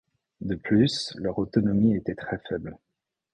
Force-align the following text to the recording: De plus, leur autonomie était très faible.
De 0.41 0.55
plus, 0.55 1.13
leur 1.19 1.37
autonomie 1.37 1.95
était 1.95 2.15
très 2.15 2.39
faible. 2.49 2.75